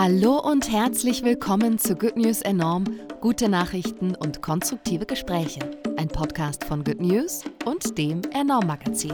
Hallo 0.00 0.38
und 0.38 0.70
herzlich 0.70 1.24
willkommen 1.24 1.76
zu 1.76 1.96
Good 1.96 2.16
News 2.16 2.40
Enorm, 2.42 2.84
gute 3.20 3.48
Nachrichten 3.48 4.14
und 4.14 4.42
konstruktive 4.42 5.04
Gespräche. 5.04 5.58
Ein 5.96 6.06
Podcast 6.06 6.62
von 6.62 6.84
Good 6.84 7.00
News 7.00 7.42
und 7.64 7.98
dem 7.98 8.22
Enorm 8.32 8.68
Magazin. 8.68 9.10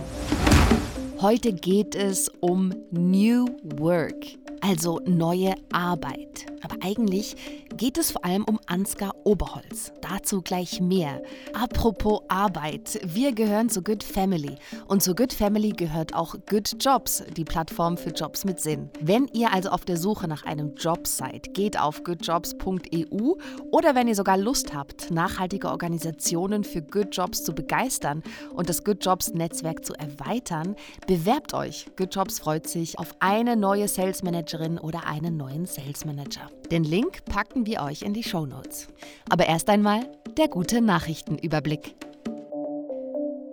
Heute 1.22 1.54
geht 1.54 1.94
es 1.94 2.29
um 2.40 2.75
New 2.90 3.47
Work, 3.79 4.26
also 4.61 5.01
neue 5.07 5.54
Arbeit. 5.72 6.44
Aber 6.61 6.76
eigentlich 6.83 7.63
geht 7.77 7.99
es 7.99 8.13
vor 8.13 8.25
allem 8.25 8.45
um 8.45 8.61
Ansgar 8.67 9.15
Oberholz. 9.25 9.93
Dazu 10.01 10.43
gleich 10.43 10.81
mehr. 10.81 11.22
Apropos 11.53 12.22
Arbeit, 12.29 13.01
wir 13.04 13.33
gehören 13.33 13.69
zu 13.69 13.83
Good 13.83 14.03
Family 14.03 14.57
und 14.87 15.03
zu 15.03 15.15
Good 15.15 15.33
Family 15.33 15.71
gehört 15.71 16.15
auch 16.15 16.37
Good 16.48 16.77
Jobs, 16.80 17.25
die 17.37 17.45
Plattform 17.45 17.97
für 17.97 18.11
Jobs 18.11 18.45
mit 18.45 18.61
Sinn. 18.61 18.91
Wenn 19.01 19.29
ihr 19.33 19.53
also 19.53 19.71
auf 19.71 19.84
der 19.84 19.97
Suche 19.97 20.29
nach 20.29 20.45
einem 20.45 20.75
Job 20.77 21.07
seid, 21.07 21.55
geht 21.55 21.79
auf 21.79 22.05
goodjobs.eu 22.05 23.34
oder 23.71 23.95
wenn 23.95 24.09
ihr 24.09 24.15
sogar 24.15 24.37
Lust 24.37 24.75
habt, 24.75 25.11
nachhaltige 25.11 25.69
Organisationen 25.69 26.65
für 26.65 26.83
Good 26.83 27.17
Jobs 27.17 27.43
zu 27.45 27.55
begeistern 27.55 28.23
und 28.55 28.69
das 28.69 28.84
Good 28.84 29.05
Jobs 29.05 29.33
Netzwerk 29.34 29.84
zu 29.84 29.95
erweitern, 29.95 30.77
bewerbt 31.06 31.55
euch. 31.55 31.87
Good 31.97 32.15
Jobs 32.15 32.39
freut 32.39 32.69
sich 32.69 32.98
auf 32.98 33.15
eine 33.20 33.56
neue 33.56 33.89
Sales 33.89 34.23
Managerin 34.23 34.79
oder 34.79 35.06
einen 35.06 35.37
neuen 35.37 35.67
Sales 35.67 36.05
Manager. 36.05 36.51
Den 36.71 36.85
Link 36.85 37.25
packen 37.27 37.67
wir 37.67 37.83
euch 37.83 38.03
in 38.03 38.15
die 38.15 38.23
Show 38.23 38.47
Notes. 38.47 38.89
Aber 39.29 39.47
erst 39.47 39.69
einmal 39.69 40.11
der 40.39 40.49
gute 40.49 40.81
Nachrichtenüberblick. 40.81 41.95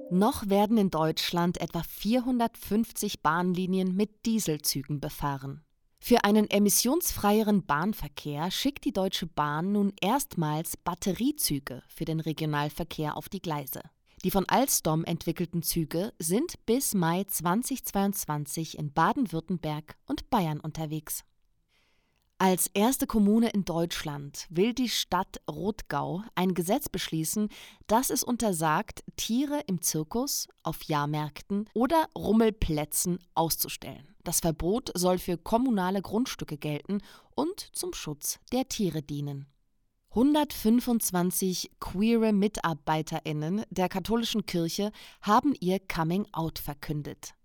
Noch 0.10 0.50
werden 0.50 0.78
in 0.78 0.90
Deutschland 0.90 1.60
etwa 1.62 1.84
450 1.84 3.22
Bahnlinien 3.22 3.96
mit 3.96 4.26
Dieselzügen 4.26 5.00
befahren. 5.00 5.62
Für 6.00 6.24
einen 6.24 6.50
emissionsfreieren 6.50 7.66
Bahnverkehr 7.66 8.50
schickt 8.50 8.86
die 8.86 8.94
Deutsche 8.94 9.28
Bahn 9.28 9.72
nun 9.72 9.94
erstmals 10.02 10.76
Batteriezüge 10.76 11.84
für 11.88 12.06
den 12.06 12.20
Regionalverkehr 12.20 13.16
auf 13.16 13.30
die 13.30 13.42
Gleise. 13.42 13.82
Die 14.24 14.32
von 14.32 14.48
Alstom 14.50 15.04
entwickelten 15.04 15.64
Züge 15.64 16.14
sind 16.20 16.66
bis 16.66 16.94
Mai 16.94 17.24
2022 17.24 18.78
in 18.78 18.92
Baden-Württemberg 18.92 19.96
und 20.08 20.30
Bayern 20.30 20.60
unterwegs. 20.60 21.24
Als 22.44 22.72
erste 22.74 23.06
Kommune 23.06 23.50
in 23.50 23.66
Deutschland 23.66 24.48
will 24.50 24.74
die 24.74 24.90
Stadt 24.90 25.40
Rothgau 25.48 26.24
ein 26.34 26.56
Gesetz 26.56 26.90
beschließen, 26.90 27.50
das 27.86 28.10
es 28.10 28.24
untersagt, 28.24 29.04
Tiere 29.16 29.62
im 29.68 29.84
Zirkus, 29.84 30.48
auf 30.64 30.82
Jahrmärkten 30.82 31.70
oder 31.76 32.08
Rummelplätzen 32.18 33.20
auszustellen. 33.36 34.16
Das 34.24 34.40
Verbot 34.40 34.90
soll 34.96 35.20
für 35.20 35.38
kommunale 35.38 36.02
Grundstücke 36.02 36.58
gelten 36.58 37.04
und 37.36 37.70
zum 37.74 37.94
Schutz 37.94 38.40
der 38.52 38.68
Tiere 38.68 39.04
dienen. 39.04 39.46
125 40.10 41.74
queere 41.80 42.34
Mitarbeiterinnen 42.34 43.66
der 43.70 43.88
katholischen 43.88 44.48
Kirche 44.48 44.92
haben 45.22 45.54
ihr 45.60 45.78
Coming 45.80 46.26
Out 46.32 46.58
verkündet. 46.58 47.36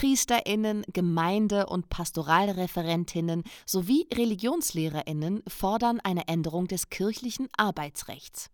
Priesterinnen, 0.00 0.82
Gemeinde- 0.94 1.66
und 1.66 1.90
Pastoralreferentinnen 1.90 3.44
sowie 3.66 4.08
Religionslehrerinnen 4.10 5.42
fordern 5.46 6.00
eine 6.00 6.26
Änderung 6.26 6.68
des 6.68 6.88
kirchlichen 6.88 7.48
Arbeitsrechts. 7.58 8.48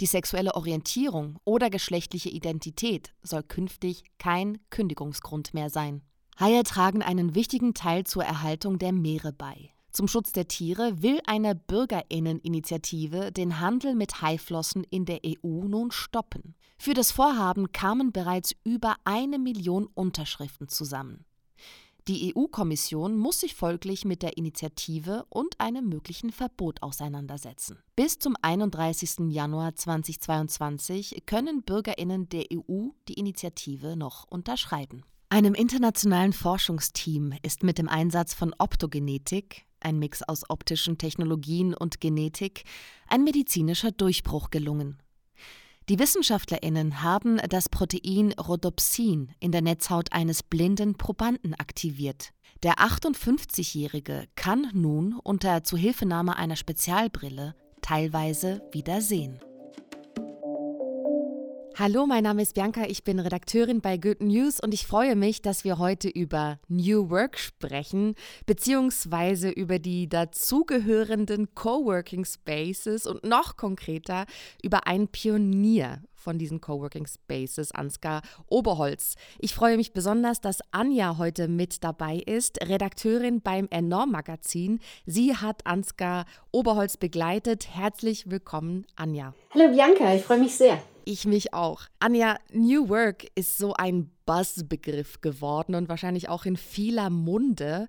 Die 0.00 0.06
sexuelle 0.06 0.54
Orientierung 0.54 1.40
oder 1.44 1.70
geschlechtliche 1.70 2.28
Identität 2.28 3.12
soll 3.20 3.42
künftig 3.42 4.04
kein 4.18 4.58
Kündigungsgrund 4.70 5.54
mehr 5.54 5.70
sein. 5.70 6.02
Haie 6.38 6.62
tragen 6.62 7.02
einen 7.02 7.34
wichtigen 7.34 7.74
Teil 7.74 8.04
zur 8.04 8.22
Erhaltung 8.22 8.78
der 8.78 8.92
Meere 8.92 9.32
bei. 9.32 9.72
Zum 9.92 10.06
Schutz 10.06 10.32
der 10.32 10.46
Tiere 10.46 11.02
will 11.02 11.20
eine 11.26 11.54
Bürgerinneninitiative 11.54 13.32
den 13.32 13.58
Handel 13.60 13.94
mit 13.94 14.22
Haiflossen 14.22 14.84
in 14.84 15.04
der 15.04 15.20
EU 15.26 15.64
nun 15.64 15.90
stoppen. 15.90 16.54
Für 16.78 16.94
das 16.94 17.10
Vorhaben 17.10 17.72
kamen 17.72 18.12
bereits 18.12 18.54
über 18.64 18.96
eine 19.04 19.38
Million 19.38 19.86
Unterschriften 19.86 20.68
zusammen. 20.68 21.24
Die 22.08 22.34
EU-Kommission 22.34 23.18
muss 23.18 23.40
sich 23.40 23.54
folglich 23.54 24.04
mit 24.04 24.22
der 24.22 24.36
Initiative 24.36 25.26
und 25.28 25.60
einem 25.60 25.88
möglichen 25.88 26.30
Verbot 26.30 26.82
auseinandersetzen. 26.82 27.78
Bis 27.94 28.18
zum 28.18 28.36
31. 28.40 29.28
Januar 29.28 29.74
2022 29.74 31.24
können 31.26 31.62
Bürgerinnen 31.62 32.28
der 32.28 32.46
EU 32.52 32.88
die 33.08 33.14
Initiative 33.14 33.96
noch 33.96 34.24
unterschreiben. 34.30 35.02
Einem 35.28 35.54
internationalen 35.54 36.32
Forschungsteam 36.32 37.34
ist 37.42 37.62
mit 37.62 37.78
dem 37.78 37.88
Einsatz 37.88 38.34
von 38.34 38.54
Optogenetik, 38.58 39.66
ein 39.80 39.98
Mix 39.98 40.22
aus 40.22 40.48
optischen 40.48 40.98
Technologien 40.98 41.74
und 41.74 42.00
Genetik, 42.00 42.64
ein 43.08 43.24
medizinischer 43.24 43.90
Durchbruch 43.90 44.50
gelungen. 44.50 44.98
Die 45.88 45.98
Wissenschaftlerinnen 45.98 47.02
haben 47.02 47.38
das 47.48 47.68
Protein 47.68 48.32
Rhodopsin 48.34 49.32
in 49.40 49.50
der 49.50 49.62
Netzhaut 49.62 50.12
eines 50.12 50.42
blinden 50.42 50.94
Probanden 50.94 51.54
aktiviert. 51.54 52.32
Der 52.62 52.74
58-Jährige 52.74 54.26
kann 54.36 54.68
nun 54.72 55.14
unter 55.14 55.64
Zuhilfenahme 55.64 56.36
einer 56.36 56.56
Spezialbrille 56.56 57.56
teilweise 57.80 58.62
wieder 58.72 59.00
sehen. 59.00 59.40
Hallo, 61.82 62.04
mein 62.04 62.24
Name 62.24 62.42
ist 62.42 62.52
Bianca, 62.52 62.84
ich 62.86 63.04
bin 63.04 63.18
Redakteurin 63.18 63.80
bei 63.80 63.96
Good 63.96 64.20
News 64.20 64.60
und 64.60 64.74
ich 64.74 64.86
freue 64.86 65.16
mich, 65.16 65.40
dass 65.40 65.64
wir 65.64 65.78
heute 65.78 66.10
über 66.10 66.58
New 66.68 67.08
Work 67.08 67.38
sprechen, 67.38 68.16
beziehungsweise 68.44 69.48
über 69.48 69.78
die 69.78 70.06
dazugehörenden 70.06 71.54
Coworking 71.54 72.26
Spaces 72.26 73.06
und 73.06 73.24
noch 73.24 73.56
konkreter 73.56 74.26
über 74.62 74.86
einen 74.86 75.08
Pionier 75.08 76.02
von 76.12 76.36
diesen 76.36 76.60
Coworking 76.60 77.06
Spaces, 77.06 77.72
Ansgar 77.72 78.20
Oberholz. 78.46 79.14
Ich 79.38 79.54
freue 79.54 79.78
mich 79.78 79.94
besonders, 79.94 80.42
dass 80.42 80.58
Anja 80.72 81.16
heute 81.16 81.48
mit 81.48 81.82
dabei 81.82 82.16
ist, 82.16 82.60
Redakteurin 82.60 83.40
beim 83.40 83.68
Enorm 83.70 84.10
Magazin. 84.10 84.80
Sie 85.06 85.34
hat 85.34 85.66
Ansgar 85.66 86.26
Oberholz 86.50 86.98
begleitet. 86.98 87.74
Herzlich 87.74 88.30
willkommen, 88.30 88.86
Anja. 88.96 89.32
Hallo 89.54 89.72
Bianca, 89.72 90.14
ich 90.14 90.24
freue 90.24 90.40
mich 90.40 90.54
sehr. 90.54 90.78
Ich 91.04 91.26
mich 91.26 91.54
auch. 91.54 91.82
Anja, 91.98 92.36
New 92.52 92.88
Work 92.88 93.26
ist 93.34 93.58
so 93.58 93.74
ein 93.74 94.10
Buzzbegriff 94.26 95.20
geworden 95.20 95.74
und 95.74 95.88
wahrscheinlich 95.88 96.28
auch 96.28 96.44
in 96.44 96.56
vieler 96.56 97.10
Munde. 97.10 97.88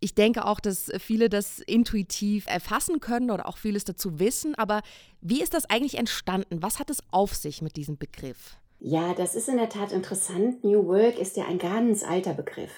Ich 0.00 0.14
denke 0.14 0.44
auch, 0.44 0.60
dass 0.60 0.90
viele 0.98 1.28
das 1.28 1.60
intuitiv 1.60 2.46
erfassen 2.46 3.00
können 3.00 3.30
oder 3.30 3.48
auch 3.48 3.56
vieles 3.56 3.84
dazu 3.84 4.18
wissen. 4.18 4.54
Aber 4.56 4.82
wie 5.20 5.42
ist 5.42 5.54
das 5.54 5.70
eigentlich 5.70 5.96
entstanden? 5.96 6.62
Was 6.62 6.78
hat 6.78 6.90
es 6.90 7.02
auf 7.10 7.34
sich 7.34 7.62
mit 7.62 7.76
diesem 7.76 7.98
Begriff? 7.98 8.56
Ja, 8.80 9.14
das 9.14 9.36
ist 9.36 9.48
in 9.48 9.58
der 9.58 9.68
Tat 9.68 9.92
interessant. 9.92 10.64
New 10.64 10.86
Work 10.88 11.18
ist 11.18 11.36
ja 11.36 11.44
ein 11.46 11.58
ganz 11.58 12.02
alter 12.02 12.34
Begriff. 12.34 12.72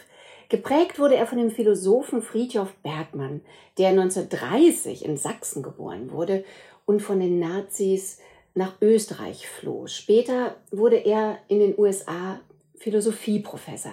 Geprägt 0.50 0.98
wurde 0.98 1.16
er 1.16 1.26
von 1.26 1.38
dem 1.38 1.50
Philosophen 1.50 2.20
Friedhof 2.20 2.74
Bergmann, 2.82 3.40
der 3.78 3.88
1930 3.88 5.04
in 5.04 5.16
Sachsen 5.16 5.62
geboren 5.62 6.10
wurde 6.10 6.44
und 6.84 7.00
von 7.00 7.20
den 7.20 7.38
Nazis 7.38 8.18
nach 8.54 8.80
Österreich 8.80 9.48
floh. 9.48 9.86
Später 9.86 10.56
wurde 10.70 10.96
er 10.96 11.38
in 11.48 11.58
den 11.58 11.78
USA 11.78 12.40
Philosophieprofessor. 12.78 13.92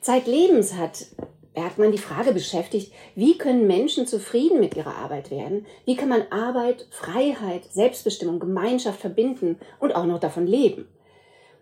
Zeitlebens 0.00 0.74
hat 0.74 1.06
Bergmann 1.54 1.92
die 1.92 1.98
Frage 1.98 2.32
beschäftigt, 2.32 2.92
wie 3.14 3.36
können 3.36 3.66
Menschen 3.66 4.06
zufrieden 4.06 4.60
mit 4.60 4.76
ihrer 4.76 4.94
Arbeit 4.94 5.30
werden? 5.30 5.66
Wie 5.84 5.96
kann 5.96 6.08
man 6.08 6.22
Arbeit, 6.30 6.86
Freiheit, 6.90 7.64
Selbstbestimmung, 7.70 8.38
Gemeinschaft 8.38 9.00
verbinden 9.00 9.58
und 9.80 9.94
auch 9.94 10.06
noch 10.06 10.20
davon 10.20 10.46
leben? 10.46 10.88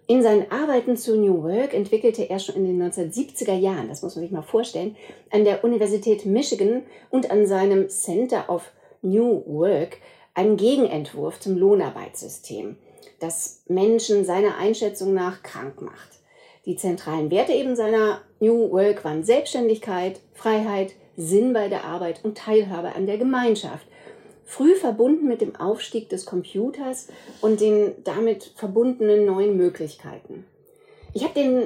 In 0.08 0.22
seinen 0.22 0.52
Arbeiten 0.52 0.96
zu 0.96 1.16
New 1.16 1.42
Work 1.42 1.74
entwickelte 1.74 2.28
er 2.28 2.38
schon 2.38 2.54
in 2.54 2.64
den 2.64 2.81
1970er 2.81 3.54
Jahren, 3.54 3.88
das 3.88 4.02
muss 4.02 4.14
man 4.14 4.22
sich 4.22 4.31
mal 4.31 4.42
vorstellen, 4.42 4.96
an 5.31 5.44
der 5.44 5.64
Universität 5.64 6.26
Michigan 6.26 6.84
und 7.10 7.31
an 7.31 7.46
seinem 7.46 7.88
Center 7.88 8.49
of 8.49 8.70
New 9.02 9.42
Work 9.46 9.99
einen 10.37 10.59
Gegenentwurf 10.59 11.41
zum 11.41 11.56
Lohnarbeitssystem, 11.56 12.77
das 13.19 13.62
Menschen 13.69 14.25
seiner 14.25 14.59
Einschätzung 14.59 15.15
nach 15.15 15.43
krank 15.43 15.81
macht. 15.81 16.21
Die 16.67 16.77
zentralen 16.77 17.31
Werte 17.31 17.53
eben 17.53 17.75
seiner 17.75 18.21
New 18.38 18.71
Work 18.71 19.03
waren 19.05 19.25
Selbstständigkeit, 19.25 20.21
Freiheit, 20.35 20.93
Sinn 21.17 21.55
bei 21.55 21.69
der 21.69 21.85
Arbeit 21.85 22.21
und 22.23 22.37
Teilhabe 22.37 22.94
an 22.94 23.06
der 23.06 23.17
Gemeinschaft. 23.17 23.87
Früh 24.44 24.75
verbunden 24.77 25.27
mit 25.27 25.41
dem 25.41 25.56
Aufstieg 25.56 26.11
des 26.11 26.27
Computers 26.27 27.09
und 27.41 27.61
den 27.61 27.93
damit 28.05 28.53
verbundenen 28.56 29.25
neuen 29.25 29.56
Möglichkeiten. 29.56 30.44
Ich 31.15 31.25
habe 31.25 31.33
den 31.33 31.62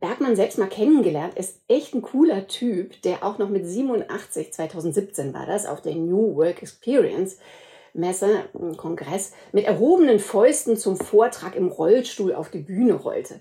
Bergmann 0.00 0.34
selbst 0.34 0.58
mal 0.58 0.68
kennengelernt, 0.68 1.38
ist 1.38 1.60
echt 1.68 1.94
ein 1.94 2.02
cooler 2.02 2.48
Typ, 2.48 3.00
der 3.02 3.22
auch 3.22 3.38
noch 3.38 3.48
mit 3.48 3.64
87, 3.64 4.52
2017 4.52 5.32
war 5.32 5.46
das, 5.46 5.66
auf 5.66 5.82
der 5.82 5.94
New 5.94 6.34
Work 6.34 6.62
Experience 6.62 7.38
Messe, 7.94 8.44
Kongress, 8.76 9.32
mit 9.52 9.64
erhobenen 9.64 10.18
Fäusten 10.18 10.76
zum 10.76 10.96
Vortrag 10.96 11.56
im 11.56 11.68
Rollstuhl 11.68 12.34
auf 12.34 12.50
die 12.50 12.58
Bühne 12.58 12.94
rollte. 12.94 13.40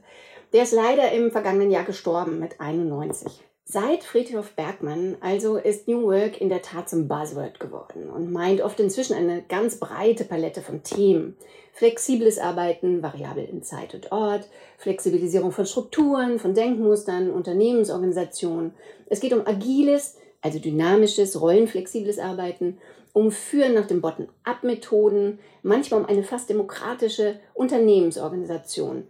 Der 0.53 0.63
ist 0.63 0.73
leider 0.73 1.11
im 1.11 1.31
vergangenen 1.31 1.71
Jahr 1.71 1.83
gestorben 1.83 2.39
mit 2.39 2.59
91. 2.59 3.43
Seit 3.69 4.05
Friedhof 4.05 4.53
Bergmann 4.53 5.17
also 5.19 5.57
ist 5.57 5.89
New 5.89 6.03
Work 6.03 6.39
in 6.39 6.47
der 6.47 6.61
Tat 6.61 6.89
zum 6.89 7.09
Buzzword 7.09 7.59
geworden 7.59 8.09
und 8.09 8.31
meint 8.31 8.61
oft 8.61 8.79
inzwischen 8.79 9.13
eine 9.13 9.41
ganz 9.41 9.77
breite 9.77 10.23
Palette 10.23 10.61
von 10.61 10.83
Themen. 10.83 11.35
Flexibles 11.73 12.39
Arbeiten, 12.39 13.03
variabel 13.03 13.43
in 13.43 13.63
Zeit 13.63 13.93
und 13.93 14.13
Ort, 14.13 14.47
Flexibilisierung 14.77 15.51
von 15.51 15.65
Strukturen, 15.65 16.39
von 16.39 16.53
Denkmustern, 16.53 17.29
Unternehmensorganisationen. 17.29 18.73
Es 19.07 19.19
geht 19.19 19.33
um 19.33 19.45
agiles, 19.45 20.15
also 20.41 20.59
dynamisches, 20.59 21.41
rollenflexibles 21.41 22.19
Arbeiten, 22.19 22.77
um 23.17 23.31
Führen 23.31 23.73
nach 23.73 23.87
den 23.87 23.99
Bottom-up-Methoden, 23.99 25.39
manchmal 25.63 26.01
um 26.01 26.05
eine 26.05 26.23
fast 26.23 26.51
demokratische 26.51 27.39
Unternehmensorganisation 27.55 29.05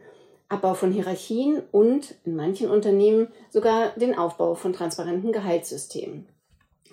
Abbau 0.47 0.75
von 0.75 0.93
Hierarchien 0.93 1.61
und 1.73 2.15
in 2.23 2.37
manchen 2.37 2.69
Unternehmen 2.69 3.27
sogar 3.49 3.89
den 3.97 4.17
Aufbau 4.17 4.55
von 4.55 4.71
transparenten 4.71 5.33
Gehaltssystemen. 5.33 6.25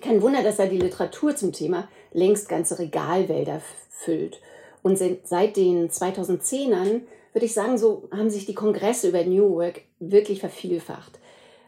Kein 0.01 0.21
Wunder, 0.21 0.43
dass 0.43 0.57
da 0.57 0.65
die 0.65 0.77
Literatur 0.77 1.37
zum 1.37 1.53
Thema 1.53 1.87
längst 2.11 2.49
ganze 2.49 2.79
Regalwälder 2.79 3.61
füllt. 3.89 4.41
Und 4.83 4.97
seit 4.97 5.55
den 5.55 5.89
2010ern, 5.89 7.03
würde 7.31 7.45
ich 7.45 7.53
sagen, 7.53 7.77
so 7.77 8.09
haben 8.11 8.29
sich 8.29 8.45
die 8.45 8.55
Kongresse 8.55 9.07
über 9.07 9.23
New 9.23 9.55
Work 9.55 9.83
wirklich 10.01 10.41
vervielfacht. 10.41 11.17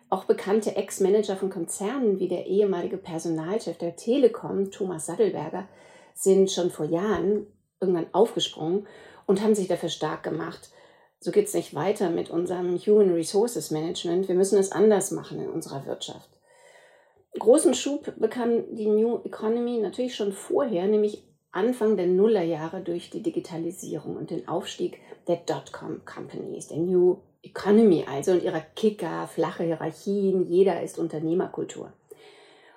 Auch 0.10 0.24
bekannte 0.24 0.76
Ex-Manager 0.76 1.36
von 1.36 1.50
Konzernen 1.50 2.20
wie 2.20 2.28
der 2.28 2.46
ehemalige 2.46 2.98
Personalchef 2.98 3.78
der 3.78 3.96
Telekom, 3.96 4.72
Thomas 4.72 5.06
Sattelberger, 5.06 5.68
sind 6.14 6.50
schon 6.50 6.72
vor 6.72 6.86
Jahren 6.86 7.48
irgendwann 7.80 8.14
aufgesprungen 8.14 8.88
und 9.26 9.42
haben 9.42 9.56
sich 9.56 9.68
dafür 9.68 9.90
stark 9.90 10.24
gemacht, 10.24 10.72
so 11.20 11.32
geht 11.32 11.48
es 11.48 11.54
nicht 11.54 11.74
weiter 11.74 12.10
mit 12.10 12.30
unserem 12.30 12.78
Human 12.78 13.14
Resources 13.14 13.72
Management. 13.72 14.28
Wir 14.28 14.36
müssen 14.36 14.58
es 14.58 14.72
anders 14.72 15.12
machen 15.12 15.40
in 15.40 15.50
unserer 15.50 15.86
Wirtschaft. 15.86 16.30
Großen 17.38 17.74
Schub 17.74 18.14
bekam 18.18 18.76
die 18.76 18.88
New 18.88 19.20
Economy 19.24 19.80
natürlich 19.80 20.16
schon 20.16 20.32
vorher, 20.32 20.88
nämlich 20.88 21.24
Anfang 21.52 21.98
der 21.98 22.08
Nullerjahre 22.08 22.82
durch 22.82 23.10
die 23.10 23.24
Digitalisierung 23.24 24.16
und 24.16 24.30
den 24.30 24.48
Aufstieg 24.48 25.00
der 25.28 25.38
Dotcom-Companies, 25.38 26.68
der 26.68 26.78
New 26.78 27.18
Economy 27.48 28.06
also 28.08 28.32
und 28.32 28.44
ihrer 28.44 28.62
Kicker, 28.76 29.28
flache 29.28 29.64
Hierarchien, 29.64 30.46
jeder 30.46 30.82
ist 30.82 31.00
Unternehmerkultur. 31.00 31.94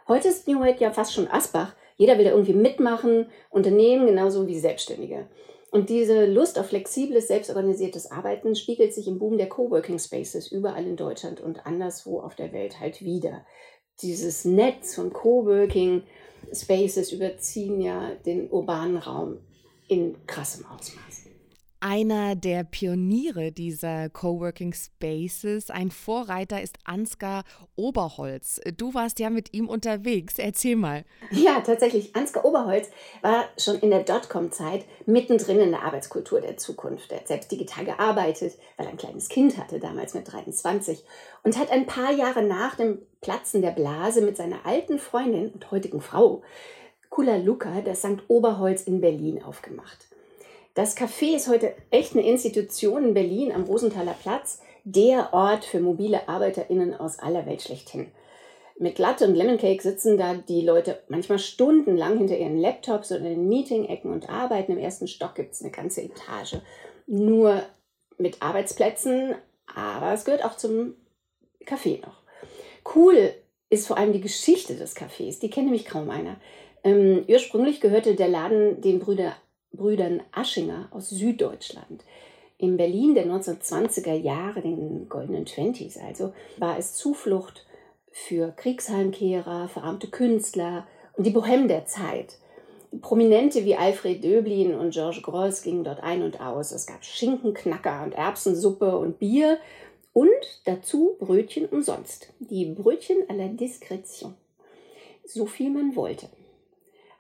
Heute 0.07 0.29
ist 0.29 0.49
New 0.49 0.61
Work 0.61 0.81
ja 0.81 0.93
fast 0.93 1.13
schon 1.13 1.29
Asbach. 1.29 1.75
Jeder 1.97 2.17
will 2.19 2.25
da 2.25 2.31
irgendwie 2.31 2.55
mitmachen, 2.55 3.27
Unternehmen 3.51 4.07
genauso 4.07 4.47
wie 4.47 4.59
Selbstständige. 4.59 5.27
Und 5.71 5.89
diese 5.89 6.27
Lust 6.27 6.59
auf 6.59 6.69
flexibles, 6.69 7.29
selbstorganisiertes 7.29 8.11
Arbeiten 8.11 8.57
spiegelt 8.57 8.93
sich 8.93 9.07
im 9.07 9.19
Boom 9.19 9.39
der 9.39 9.49
Coworking 9.49 9.99
Spaces 9.99 10.51
überall 10.51 10.87
in 10.87 10.97
Deutschland 10.97 11.41
und 11.41 11.67
anderswo 11.67 12.21
auf 12.21 12.35
der 12.35 12.53
Welt 12.53 12.81
halt 12.81 13.03
wieder. 13.03 13.45
Dieses 14.03 14.45
Netz 14.45 14.95
von 14.95 15.13
Coworking 15.13 16.03
Spaces 16.53 17.13
überziehen 17.13 17.81
ja 17.81 18.11
den 18.27 18.51
urbanen 18.51 18.97
Raum 18.97 19.39
in 19.89 20.17
krassem 20.27 20.65
Ausmaß 20.67 21.20
einer 21.81 22.37
der 22.37 22.63
Pioniere 22.65 23.53
dieser 23.53 24.09
Coworking 24.11 24.75
Spaces, 24.75 25.71
ein 25.71 25.91
Vorreiter 25.91 26.61
ist 26.63 26.79
Ansgar 26.85 27.45
Oberholz. 27.75 28.61
Du 28.77 28.95
warst 28.95 29.19
ja 29.19 29.31
mit 29.31 29.55
ihm 29.55 29.69
unterwegs. 29.69 30.39
Erzähl 30.39 30.77
mal. 30.77 31.05
Ja, 31.31 31.61
tatsächlich. 31.61 32.15
Ansgar 32.15 32.45
Oberholz 32.45 32.91
war 33.23 33.45
schon 33.59 33.79
in 33.81 33.91
der 33.91 34.05
Dotcom-Zeit 34.05 34.85
mittendrin 35.07 35.59
in 35.61 35.71
der 35.71 35.83
Arbeitskultur 35.83 36.41
der 36.41 36.59
Zukunft. 36.59 37.13
Er 37.13 37.21
hat 37.21 37.29
selbst 37.29 37.51
digital 37.51 37.85
gearbeitet, 37.87 38.59
weil 38.77 38.87
er 38.87 38.93
ein 38.93 38.99
kleines 38.99 39.29
Kind 39.29 39.57
hatte, 39.57 39.81
damals 39.81 40.15
mit 40.15 40.31
23, 40.31 41.03
und 41.43 41.59
hat 41.59 41.71
ein 41.71 41.87
paar 41.87 42.13
Jahre 42.13 42.43
nach 42.43 42.77
dem 42.77 42.99
Platzen 43.23 43.63
der 43.63 43.71
Blase 43.71 44.21
mit 44.21 44.37
seiner 44.37 44.67
alten 44.67 44.99
Freundin 44.99 45.51
und 45.51 45.71
heutigen 45.71 46.01
Frau, 46.01 46.43
Kula 47.09 47.37
Luca, 47.37 47.81
das 47.81 48.01
St. 48.01 48.23
Oberholz 48.29 48.83
in 48.83 49.01
Berlin 49.01 49.43
aufgemacht. 49.43 50.10
Das 50.81 50.97
Café 50.97 51.37
ist 51.37 51.47
heute 51.47 51.75
echt 51.91 52.15
eine 52.15 52.27
Institution 52.27 53.09
in 53.09 53.13
Berlin 53.13 53.53
am 53.53 53.65
Rosenthaler 53.65 54.17
Platz, 54.19 54.63
der 54.85 55.35
Ort 55.35 55.67
für 55.67 55.79
mobile 55.79 56.27
ArbeiterInnen 56.27 56.95
aus 56.95 57.19
aller 57.19 57.45
Welt 57.45 57.61
schlechthin. 57.61 58.11
Mit 58.79 58.99
Latte 58.99 59.27
und 59.27 59.35
Lemoncake 59.35 59.83
sitzen 59.83 60.17
da 60.17 60.33
die 60.33 60.63
Leute 60.63 61.03
manchmal 61.09 61.39
stundenlang 61.39 62.17
hinter 62.17 62.39
ihren 62.39 62.57
Laptops 62.57 63.13
oder 63.13 63.21
in 63.21 63.27
den 63.27 63.49
Meeting-Ecken 63.51 64.11
und 64.11 64.31
arbeiten. 64.31 64.73
Im 64.73 64.79
ersten 64.79 65.07
Stock 65.07 65.35
gibt 65.35 65.53
es 65.53 65.61
eine 65.61 65.71
ganze 65.71 66.01
Etage. 66.01 66.57
Nur 67.07 67.63
mit 68.17 68.41
Arbeitsplätzen, 68.41 69.35
aber 69.67 70.15
es 70.15 70.25
gehört 70.25 70.47
auch 70.47 70.57
zum 70.57 70.95
Café 71.67 72.01
noch. 72.01 72.23
Cool 72.95 73.35
ist 73.69 73.87
vor 73.87 73.99
allem 73.99 74.15
die 74.15 74.23
Geschichte 74.23 74.77
des 74.77 74.97
Cafés. 74.97 75.41
Die 75.41 75.51
kennt 75.51 75.67
nämlich 75.67 75.85
kaum 75.85 76.09
einer. 76.09 76.41
Ähm, 76.85 77.27
ursprünglich 77.29 77.83
gehörte 77.83 78.15
der 78.15 78.29
Laden 78.29 78.81
den 78.81 78.99
Brüder 78.99 79.37
Brüdern 79.73 80.23
Aschinger 80.33 80.89
aus 80.91 81.11
Süddeutschland. 81.11 82.05
In 82.59 82.77
Berlin 82.77 83.15
der 83.15 83.27
1920er 83.27 84.15
Jahre, 84.15 84.61
den 84.61 85.09
goldenen 85.09 85.47
Twenties 85.47 85.97
also, 85.97 86.35
war 86.59 86.79
es 86.79 86.95
Zuflucht 86.95 87.65
für 88.11 88.53
Kriegsheimkehrer, 88.53 89.69
verarmte 89.69 90.09
Künstler 90.09 90.87
und 91.17 91.27
die 91.27 91.35
Bohème 91.35 91.69
der 91.69 91.87
Zeit. 91.87 92.37
Prominente 93.01 93.65
wie 93.65 93.77
Alfred 93.77 94.23
Döblin 94.23 94.75
und 94.75 94.91
Georges 94.91 95.23
Gross 95.23 95.63
gingen 95.63 95.85
dort 95.85 96.03
ein 96.03 96.23
und 96.23 96.41
aus. 96.41 96.73
Es 96.73 96.87
gab 96.87 97.05
Schinkenknacker 97.05 98.03
und 98.03 98.15
Erbsensuppe 98.15 98.99
und 98.99 99.19
Bier 99.19 99.59
und 100.13 100.29
dazu 100.65 101.17
Brötchen 101.21 101.67
umsonst. 101.67 102.33
Die 102.41 102.67
Brötchen 102.67 103.19
à 103.29 103.35
la 103.35 103.45
Discrétion. 103.45 104.33
So 105.25 105.47
viel 105.47 105.71
man 105.71 105.95
wollte. 105.95 106.29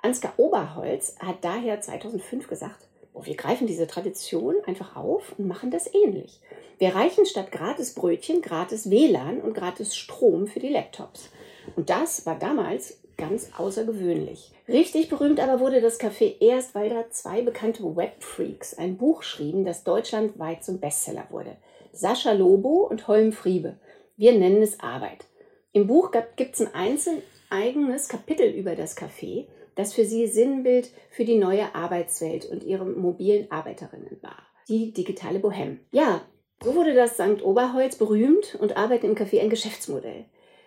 Ansgar 0.03 0.35
Oberholz 0.39 1.17
hat 1.21 1.39
daher 1.43 1.81
2005 1.81 2.49
gesagt, 2.49 2.87
oh, 3.13 3.25
wir 3.25 3.37
greifen 3.37 3.67
diese 3.67 3.87
Tradition 3.87 4.57
einfach 4.67 4.97
auf 4.97 5.35
und 5.39 5.47
machen 5.47 5.71
das 5.71 5.93
ähnlich. 5.93 6.41
Wir 6.79 6.95
reichen 6.95 7.27
statt 7.27 7.53
gratis 7.53 7.95
Brötchen 7.95 8.41
gratis 8.41 8.89
WLAN 8.91 9.41
und 9.41 9.55
gratis 9.55 9.95
Strom 9.95 10.47
für 10.47 10.61
die 10.61 10.71
Laptops. 10.71 11.31
Und 11.77 11.91
das 11.91 12.25
war 12.25 12.39
damals 12.39 13.01
ganz 13.19 13.51
außergewöhnlich. 13.59 14.51
Richtig 14.67 15.11
berühmt 15.11 15.41
aber 15.41 15.61
wurde 15.61 15.83
das 15.83 16.01
Café 16.01 16.41
erst, 16.41 16.75
weil 16.75 16.89
da 16.89 17.11
zwei 17.11 17.43
bekannte 17.43 17.85
Webfreaks 17.97 18.79
ein 18.79 18.97
Buch 18.97 19.23
schrieben, 19.23 19.67
das 19.67 19.85
deutschlandweit 19.85 20.65
zum 20.65 20.81
Bestseller 20.81 21.27
wurde. 21.29 21.57
Sascha 21.93 22.33
Lobo 22.33 22.87
und 22.89 23.09
Holm 23.09 23.33
Friebe. 23.33 23.77
Wir 24.17 24.33
nennen 24.33 24.63
es 24.63 24.81
Arbeit. 24.81 25.27
Im 25.73 25.87
Buch 25.87 26.13
gibt 26.37 26.55
es 26.55 26.61
ein 26.63 26.75
einzeln 26.75 27.21
eigenes 27.51 28.09
Kapitel 28.09 28.49
über 28.49 28.75
das 28.75 28.97
Café 28.97 29.47
das 29.81 29.95
für 29.95 30.05
sie 30.05 30.27
Sinnbild 30.27 30.91
für 31.11 31.25
die 31.25 31.39
neue 31.39 31.75
Arbeitswelt 31.75 32.45
und 32.45 32.63
ihre 32.63 32.85
mobilen 32.85 33.51
Arbeiterinnen 33.51 34.19
war. 34.21 34.47
Die 34.69 34.93
digitale 34.93 35.39
Bohème. 35.39 35.79
Ja, 35.91 36.21
so 36.63 36.75
wurde 36.75 36.95
das 36.95 37.15
St. 37.15 37.43
Oberholz 37.43 37.97
berühmt 37.97 38.57
und 38.61 38.77
arbeitet 38.77 39.05
im 39.05 39.17
Café 39.17 39.41
ein 39.41 39.49
Geschäftsmodell. 39.49 40.27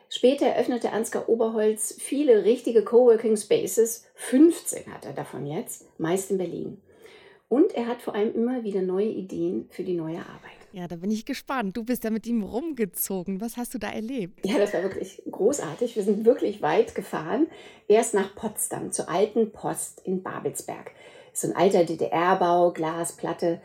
Später 0.09 0.47
eröffnete 0.47 0.91
Ansgar 0.91 1.29
Oberholz 1.29 1.95
viele 1.99 2.43
richtige 2.43 2.83
Coworking 2.83 3.37
Spaces, 3.37 4.05
15 4.15 4.91
hat 4.93 5.05
er 5.05 5.13
davon 5.13 5.45
jetzt, 5.45 5.87
meist 5.99 6.31
in 6.31 6.37
Berlin. 6.37 6.81
Und 7.49 7.75
er 7.75 7.87
hat 7.87 8.01
vor 8.01 8.15
allem 8.15 8.33
immer 8.33 8.63
wieder 8.63 8.81
neue 8.81 9.09
Ideen 9.09 9.67
für 9.69 9.83
die 9.83 9.95
neue 9.95 10.17
Arbeit. 10.17 10.62
Ja, 10.75 10.87
da 10.87 10.95
bin 10.95 11.11
ich 11.11 11.25
gespannt. 11.25 11.77
Du 11.77 11.83
bist 11.83 12.03
ja 12.03 12.09
mit 12.09 12.25
ihm 12.25 12.41
rumgezogen. 12.41 13.39
Was 13.39 13.57
hast 13.57 13.75
du 13.75 13.77
da 13.77 13.91
erlebt? 13.91 14.43
Ja, 14.43 14.57
das 14.57 14.73
war 14.73 14.81
wirklich 14.81 15.21
großartig. 15.29 15.95
Wir 15.95 16.01
sind 16.01 16.25
wirklich 16.25 16.63
weit 16.63 16.95
gefahren. 16.95 17.45
Erst 17.87 18.15
nach 18.15 18.33
Potsdam, 18.33 18.91
zur 18.91 19.07
alten 19.07 19.51
Post 19.51 20.01
in 20.03 20.23
Babelsberg. 20.23 20.89
So 21.31 21.47
ein 21.47 21.55
alter 21.55 21.83
DDR-Bau, 21.83 22.71
Glasplatte. 22.71 23.61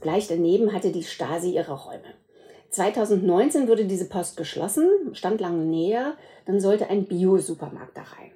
Gleich 0.00 0.26
daneben 0.26 0.72
hatte 0.72 0.90
die 0.90 1.04
Stasi 1.04 1.52
ihre 1.52 1.84
Räume. 1.84 2.14
2019 2.70 3.68
wurde 3.68 3.84
diese 3.84 4.08
Post 4.08 4.36
geschlossen, 4.36 4.88
stand 5.12 5.40
lange 5.40 5.64
näher. 5.64 6.16
Dann 6.46 6.58
sollte 6.58 6.90
ein 6.90 7.04
Bio-Supermarkt 7.04 7.96
da 7.96 8.02
rein. 8.02 8.32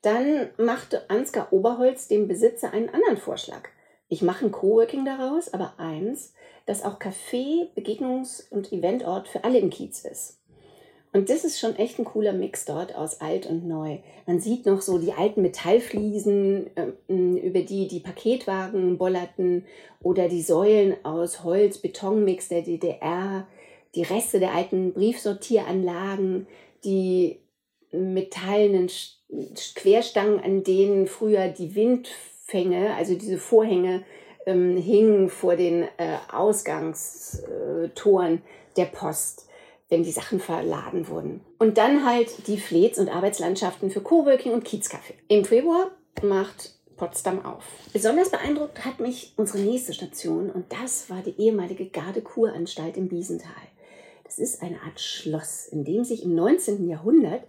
Dann 0.00 0.48
machte 0.56 1.10
Ansgar 1.10 1.52
Oberholz 1.52 2.08
dem 2.08 2.28
Besitzer 2.28 2.72
einen 2.72 2.88
anderen 2.88 3.18
Vorschlag. 3.18 3.68
Ich 4.08 4.22
mache 4.22 4.46
ein 4.46 4.52
Coworking 4.52 5.04
daraus, 5.04 5.52
aber 5.52 5.74
eins, 5.78 6.32
das 6.66 6.82
auch 6.84 6.98
Café, 6.98 7.68
Begegnungs- 7.74 8.48
und 8.50 8.72
Eventort 8.72 9.28
für 9.28 9.44
alle 9.44 9.58
im 9.58 9.70
Kiez 9.70 10.04
ist. 10.04 10.38
Und 11.14 11.28
das 11.28 11.44
ist 11.44 11.60
schon 11.60 11.76
echt 11.76 11.98
ein 11.98 12.06
cooler 12.06 12.32
Mix 12.32 12.64
dort 12.64 12.94
aus 12.94 13.20
alt 13.20 13.44
und 13.46 13.68
neu. 13.68 13.98
Man 14.26 14.40
sieht 14.40 14.64
noch 14.64 14.80
so 14.80 14.96
die 14.98 15.12
alten 15.12 15.42
Metallfliesen, 15.42 16.70
äh, 16.74 17.12
über 17.12 17.60
die 17.60 17.86
die 17.86 18.00
Paketwagen 18.00 18.96
bollerten 18.96 19.66
oder 20.02 20.28
die 20.28 20.40
Säulen 20.40 20.96
aus 21.04 21.44
Holz, 21.44 21.78
Betonmix 21.78 22.48
der 22.48 22.62
DDR, 22.62 23.46
die 23.94 24.02
Reste 24.02 24.40
der 24.40 24.54
alten 24.54 24.94
Briefsortieranlagen, 24.94 26.46
die 26.82 27.40
metallenen 27.92 28.90
Querstangen, 29.74 30.40
an 30.40 30.64
denen 30.64 31.06
früher 31.06 31.48
die 31.48 31.74
Windfänge, 31.74 32.94
also 32.94 33.14
diese 33.14 33.36
Vorhänge 33.36 34.02
ähm, 34.46 34.76
hingen 34.76 35.28
vor 35.28 35.56
den 35.56 35.82
äh, 35.96 36.16
Ausgangstoren 36.30 38.42
der 38.76 38.84
Post. 38.86 39.48
wenn 39.88 40.04
die 40.04 40.10
Sachen 40.10 40.40
verladen 40.40 41.06
wurden. 41.08 41.42
Und 41.58 41.76
dann 41.76 42.06
halt 42.06 42.46
die 42.46 42.56
Fleets 42.56 42.98
und 42.98 43.10
Arbeitslandschaften 43.10 43.90
für 43.90 44.00
Coworking 44.00 44.52
und 44.52 44.66
Kiezcafé. 44.66 45.12
Im 45.28 45.44
Februar 45.44 45.90
macht 46.22 46.72
Potsdam 46.96 47.44
auf. 47.44 47.62
Besonders 47.92 48.30
beeindruckt 48.30 48.86
hat 48.86 49.00
mich 49.00 49.34
unsere 49.36 49.58
nächste 49.58 49.92
Station 49.92 50.50
und 50.50 50.72
das 50.72 51.10
war 51.10 51.20
die 51.20 51.38
ehemalige 51.38 51.90
Garde-Kuranstalt 51.90 52.96
im 52.96 53.08
Biesental. 53.08 53.52
Das 54.24 54.38
ist 54.38 54.62
eine 54.62 54.80
Art 54.80 54.98
Schloss, 54.98 55.66
in 55.66 55.84
dem 55.84 56.04
sich 56.04 56.22
im 56.22 56.34
19. 56.34 56.88
Jahrhundert 56.88 57.42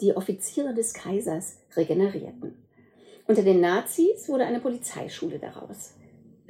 die 0.00 0.16
Offiziere 0.16 0.72
des 0.72 0.94
Kaisers 0.94 1.58
regenerierten. 1.76 2.56
Unter 3.26 3.42
den 3.42 3.60
Nazis 3.60 4.28
wurde 4.28 4.46
eine 4.46 4.60
Polizeischule 4.60 5.38
daraus. 5.38 5.92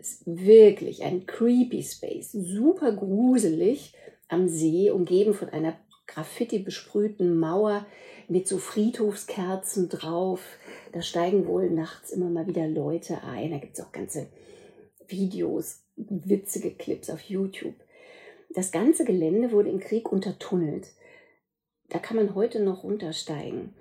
Ist 0.01 0.23
wirklich 0.25 1.05
ein 1.05 1.27
creepy 1.27 1.83
Space, 1.83 2.33
super 2.33 2.93
gruselig 2.93 3.93
am 4.29 4.49
See, 4.49 4.91
umgeben 4.91 5.35
von 5.35 5.51
einer 5.51 5.79
Graffiti 6.07 6.59
besprühten 6.59 7.39
Mauer 7.39 7.85
mit 8.27 8.49
so 8.49 8.57
Friedhofskerzen 8.57 9.91
drauf. 9.91 10.41
Da 10.93 11.03
steigen 11.03 11.47
wohl 11.47 11.69
nachts 11.69 12.13
immer 12.13 12.31
mal 12.31 12.47
wieder 12.47 12.67
Leute 12.67 13.23
ein. 13.25 13.51
Da 13.51 13.59
gibt 13.59 13.79
es 13.79 13.85
auch 13.85 13.93
ganze 13.93 14.29
Videos, 15.07 15.83
witzige 15.97 16.71
Clips 16.71 17.11
auf 17.11 17.21
YouTube. 17.21 17.75
Das 18.49 18.73
ganze 18.73 19.05
Gelände 19.05 19.53
wurde 19.53 19.69
im 19.69 19.81
Krieg 19.81 20.11
untertunnelt. 20.11 20.89
Da 21.91 21.99
kann 21.99 22.17
man 22.17 22.35
heute 22.35 22.61
noch 22.61 22.85
runtersteigen. 22.85 23.75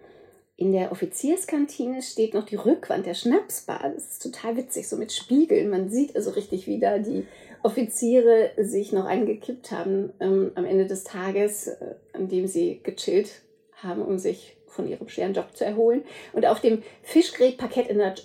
In 0.59 0.73
der 0.73 0.91
Offizierskantine 0.91 2.01
steht 2.01 2.33
noch 2.33 2.43
die 2.43 2.57
Rückwand 2.57 3.05
der 3.05 3.13
Schnapsbar. 3.13 3.91
Das 3.95 4.11
ist 4.11 4.23
total 4.23 4.57
witzig, 4.57 4.89
so 4.89 4.97
mit 4.97 5.13
Spiegeln. 5.13 5.69
Man 5.69 5.89
sieht 5.89 6.17
also 6.17 6.31
richtig, 6.31 6.67
wie 6.67 6.79
da 6.79 6.97
die 6.97 7.25
Offiziere 7.63 8.51
sich 8.57 8.91
noch 8.91 9.05
eingekippt 9.05 9.71
haben 9.71 10.11
ähm, 10.19 10.51
am 10.55 10.65
Ende 10.65 10.85
des 10.85 11.05
Tages, 11.05 11.67
äh, 11.67 11.95
an 12.11 12.27
dem 12.27 12.45
sie 12.45 12.81
gechillt 12.83 13.41
haben, 13.81 14.01
um 14.01 14.19
sich 14.19 14.57
von 14.67 14.85
ihrem 14.85 15.07
schweren 15.07 15.33
Job 15.33 15.55
zu 15.55 15.63
erholen. 15.63 16.03
Und 16.33 16.45
auf 16.45 16.59
dem 16.59 16.83
Fischgrätparkett 17.03 17.87
in 17.87 17.99
der 17.99 18.15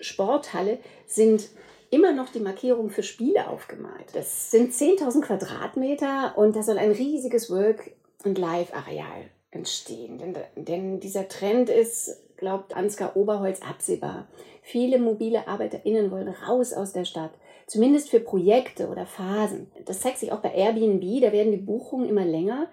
Sporthalle 0.00 0.78
sind 1.06 1.48
immer 1.90 2.12
noch 2.12 2.30
die 2.30 2.40
Markierungen 2.40 2.90
für 2.90 3.04
Spiele 3.04 3.48
aufgemalt. 3.48 4.06
Das 4.14 4.50
sind 4.50 4.72
10.000 4.72 5.20
Quadratmeter 5.20 6.36
und 6.36 6.56
da 6.56 6.64
soll 6.64 6.78
ein 6.78 6.90
riesiges 6.90 7.50
Work- 7.50 7.92
und 8.24 8.36
Live-Areal 8.36 9.30
entstehen. 9.54 10.18
Denn, 10.18 10.36
denn 10.56 11.00
dieser 11.00 11.28
Trend 11.28 11.70
ist, 11.70 12.20
glaubt 12.36 12.76
Ansgar 12.76 13.16
Oberholz, 13.16 13.60
absehbar. 13.62 14.26
Viele 14.62 14.98
mobile 14.98 15.46
ArbeiterInnen 15.46 16.10
wollen 16.10 16.28
raus 16.28 16.72
aus 16.72 16.92
der 16.92 17.04
Stadt. 17.04 17.32
Zumindest 17.66 18.10
für 18.10 18.20
Projekte 18.20 18.88
oder 18.88 19.06
Phasen. 19.06 19.70
Das 19.86 20.00
zeigt 20.00 20.18
sich 20.18 20.32
auch 20.32 20.40
bei 20.40 20.52
Airbnb. 20.52 21.22
Da 21.22 21.32
werden 21.32 21.52
die 21.52 21.58
Buchungen 21.58 22.08
immer 22.08 22.24
länger 22.24 22.68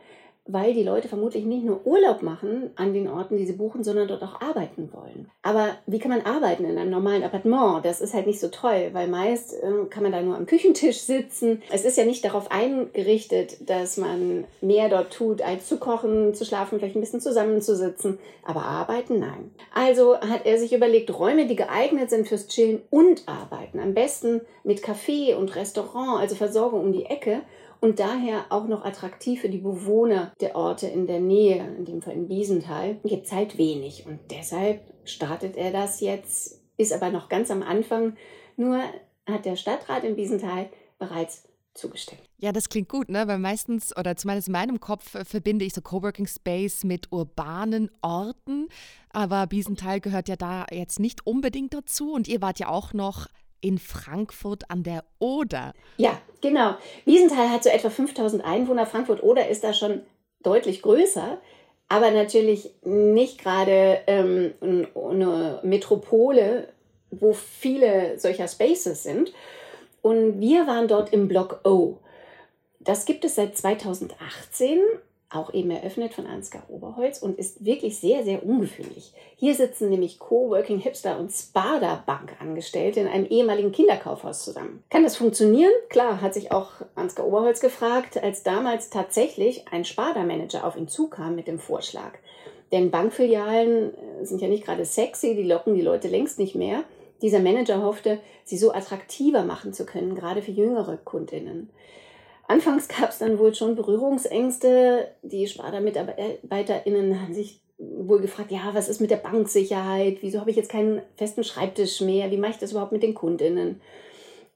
weil 0.45 0.73
die 0.73 0.83
Leute 0.83 1.07
vermutlich 1.07 1.45
nicht 1.45 1.63
nur 1.63 1.85
Urlaub 1.85 2.23
machen 2.23 2.71
an 2.75 2.93
den 2.93 3.07
Orten, 3.07 3.37
die 3.37 3.45
sie 3.45 3.53
buchen, 3.53 3.83
sondern 3.83 4.07
dort 4.07 4.23
auch 4.23 4.41
arbeiten 4.41 4.89
wollen. 4.91 5.29
Aber 5.43 5.69
wie 5.85 5.99
kann 5.99 6.09
man 6.09 6.21
arbeiten 6.21 6.65
in 6.65 6.77
einem 6.77 6.89
normalen 6.89 7.23
Appartement? 7.23 7.85
Das 7.85 8.01
ist 8.01 8.13
halt 8.13 8.25
nicht 8.25 8.39
so 8.39 8.47
toll, 8.47 8.89
weil 8.93 9.07
meist 9.07 9.53
äh, 9.53 9.85
kann 9.89 10.01
man 10.01 10.11
da 10.11 10.21
nur 10.21 10.35
am 10.35 10.47
Küchentisch 10.47 11.01
sitzen. 11.01 11.61
Es 11.71 11.85
ist 11.85 11.97
ja 11.97 12.05
nicht 12.05 12.25
darauf 12.25 12.49
eingerichtet, 12.49 13.69
dass 13.69 13.97
man 13.97 14.45
mehr 14.61 14.89
dort 14.89 15.13
tut, 15.13 15.43
als 15.43 15.67
zu 15.67 15.77
kochen, 15.77 16.33
zu 16.33 16.43
schlafen, 16.43 16.79
vielleicht 16.79 16.95
ein 16.95 17.01
bisschen 17.01 17.21
zusammenzusitzen. 17.21 18.17
Aber 18.43 18.63
arbeiten, 18.63 19.19
nein. 19.19 19.51
Also 19.73 20.19
hat 20.19 20.45
er 20.45 20.57
sich 20.57 20.73
überlegt, 20.73 21.17
Räume, 21.17 21.45
die 21.45 21.55
geeignet 21.55 22.09
sind 22.09 22.27
fürs 22.27 22.47
Chillen 22.47 22.81
und 22.89 23.27
Arbeiten. 23.27 23.79
Am 23.79 23.93
besten 23.93 24.41
mit 24.63 24.83
Café 24.83 25.35
und 25.35 25.55
Restaurant, 25.55 26.19
also 26.19 26.35
Versorgung 26.35 26.81
um 26.81 26.93
die 26.93 27.05
Ecke 27.05 27.41
und 27.81 27.99
daher 27.99 28.45
auch 28.49 28.67
noch 28.67 28.85
attraktiv 28.85 29.41
für 29.41 29.49
die 29.49 29.57
Bewohner 29.57 30.31
der 30.39 30.55
Orte 30.55 30.87
in 30.87 31.07
der 31.07 31.19
Nähe, 31.19 31.75
in 31.75 31.83
dem 31.83 32.01
Fall 32.01 32.13
in 32.13 32.27
Biesenthal, 32.27 32.99
gibt 33.03 33.25
es 33.25 33.31
halt 33.31 33.57
wenig. 33.57 34.05
Und 34.05 34.19
deshalb 34.29 34.81
startet 35.03 35.57
er 35.57 35.71
das 35.71 35.99
jetzt, 35.99 36.61
ist 36.77 36.93
aber 36.93 37.09
noch 37.09 37.27
ganz 37.27 37.49
am 37.49 37.63
Anfang. 37.63 38.15
Nur 38.55 38.81
hat 39.25 39.45
der 39.45 39.55
Stadtrat 39.55 40.03
in 40.03 40.15
Biesenthal 40.15 40.69
bereits 40.99 41.43
zugestimmt. 41.73 42.21
Ja, 42.37 42.51
das 42.51 42.69
klingt 42.69 42.89
gut, 42.89 43.09
ne? 43.09 43.27
Weil 43.27 43.39
meistens, 43.39 43.95
oder 43.97 44.15
zumindest 44.15 44.47
in 44.47 44.51
meinem 44.51 44.79
Kopf, 44.79 45.15
äh, 45.15 45.25
verbinde 45.25 45.65
ich 45.65 45.73
so 45.73 45.81
Coworking 45.81 46.27
Space 46.27 46.83
mit 46.83 47.11
urbanen 47.11 47.89
Orten. 48.03 48.67
Aber 49.09 49.47
Biesenthal 49.47 50.01
gehört 50.01 50.29
ja 50.29 50.35
da 50.35 50.67
jetzt 50.69 50.99
nicht 50.99 51.25
unbedingt 51.25 51.73
dazu. 51.73 52.13
Und 52.13 52.27
ihr 52.27 52.41
wart 52.41 52.59
ja 52.59 52.67
auch 52.67 52.93
noch 52.93 53.27
in 53.61 53.77
Frankfurt 53.77 54.69
an 54.69 54.83
der 54.83 55.03
Oder. 55.19 55.73
Ja, 55.97 56.19
genau. 56.41 56.75
Wiesenthal 57.05 57.49
hat 57.49 57.63
so 57.63 57.69
etwa 57.69 57.89
5000 57.89 58.43
Einwohner. 58.43 58.85
Frankfurt-Oder 58.85 59.47
ist 59.47 59.63
da 59.63 59.73
schon 59.73 60.01
deutlich 60.43 60.81
größer, 60.81 61.39
aber 61.87 62.11
natürlich 62.11 62.71
nicht 62.83 63.41
gerade 63.41 63.99
ähm, 64.07 64.53
eine 64.61 65.59
Metropole, 65.63 66.67
wo 67.11 67.33
viele 67.33 68.19
solcher 68.19 68.47
Spaces 68.47 69.03
sind. 69.03 69.31
Und 70.01 70.39
wir 70.39 70.65
waren 70.67 70.87
dort 70.87 71.13
im 71.13 71.27
Block 71.27 71.61
O. 71.63 71.99
Das 72.79 73.05
gibt 73.05 73.23
es 73.23 73.35
seit 73.35 73.55
2018 73.55 74.79
auch 75.31 75.53
eben 75.53 75.71
eröffnet 75.71 76.13
von 76.13 76.27
Ansgar 76.27 76.63
Oberholz 76.69 77.19
und 77.19 77.39
ist 77.39 77.63
wirklich 77.63 77.97
sehr, 77.97 78.23
sehr 78.23 78.45
ungewöhnlich. 78.45 79.13
Hier 79.35 79.55
sitzen 79.55 79.89
nämlich 79.89 80.19
Coworking 80.19 80.79
Hipster 80.79 81.17
und 81.19 81.31
Sparda 81.31 82.03
Bank 82.05 82.35
Angestellte 82.39 82.99
in 82.99 83.07
einem 83.07 83.25
ehemaligen 83.25 83.71
Kinderkaufhaus 83.71 84.43
zusammen. 84.43 84.83
Kann 84.89 85.03
das 85.03 85.15
funktionieren? 85.15 85.71
Klar, 85.89 86.21
hat 86.21 86.33
sich 86.33 86.51
auch 86.51 86.71
Ansgar 86.95 87.25
Oberholz 87.25 87.61
gefragt, 87.61 88.21
als 88.21 88.43
damals 88.43 88.89
tatsächlich 88.89 89.65
ein 89.71 89.85
Sparda 89.85 90.23
Manager 90.23 90.65
auf 90.65 90.75
ihn 90.75 90.87
zukam 90.87 91.35
mit 91.35 91.47
dem 91.47 91.59
Vorschlag. 91.59 92.13
Denn 92.71 92.91
Bankfilialen 92.91 93.93
äh, 93.93 94.25
sind 94.25 94.41
ja 94.41 94.47
nicht 94.47 94.65
gerade 94.65 94.85
sexy, 94.85 95.35
die 95.35 95.43
locken 95.43 95.75
die 95.75 95.81
Leute 95.81 96.07
längst 96.07 96.39
nicht 96.39 96.55
mehr. 96.55 96.83
Dieser 97.21 97.39
Manager 97.39 97.83
hoffte, 97.83 98.19
sie 98.43 98.57
so 98.57 98.73
attraktiver 98.73 99.43
machen 99.43 99.73
zu 99.73 99.85
können, 99.85 100.15
gerade 100.15 100.41
für 100.41 100.51
jüngere 100.51 100.97
Kundinnen. 100.97 101.69
Anfangs 102.51 102.89
gab 102.89 103.09
es 103.11 103.19
dann 103.19 103.39
wohl 103.39 103.55
schon 103.55 103.77
Berührungsängste. 103.77 105.07
Die 105.21 105.47
Sparda-MitarbeiterInnen 105.47 107.21
haben 107.21 107.33
sich 107.33 107.61
wohl 107.77 108.19
gefragt, 108.19 108.51
ja, 108.51 108.71
was 108.73 108.89
ist 108.89 108.99
mit 108.99 109.09
der 109.09 109.15
Banksicherheit? 109.15 110.17
Wieso 110.19 110.41
habe 110.41 110.49
ich 110.49 110.57
jetzt 110.57 110.69
keinen 110.69 111.01
festen 111.15 111.45
Schreibtisch 111.45 112.01
mehr? 112.01 112.29
Wie 112.29 112.35
mache 112.35 112.51
ich 112.51 112.57
das 112.57 112.71
überhaupt 112.71 112.91
mit 112.91 113.03
den 113.03 113.15
KundInnen? 113.15 113.79